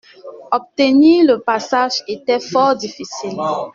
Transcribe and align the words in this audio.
Obtenir 0.51 1.25
le 1.27 1.41
passage 1.41 2.01
était 2.07 2.39
fort 2.39 2.75
difficile. 2.75 3.37